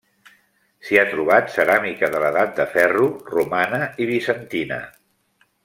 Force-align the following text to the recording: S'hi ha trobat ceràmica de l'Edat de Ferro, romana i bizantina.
S'hi 0.87 0.97
ha 1.01 1.09
trobat 1.11 1.51
ceràmica 1.57 2.09
de 2.15 2.23
l'Edat 2.25 2.55
de 2.61 2.67
Ferro, 2.73 3.11
romana 3.35 3.83
i 4.03 4.09
bizantina. 4.15 4.85